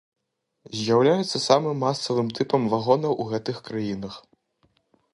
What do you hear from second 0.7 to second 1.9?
З'яўляецца самым